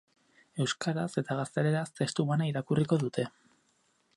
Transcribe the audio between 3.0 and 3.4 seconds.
dute.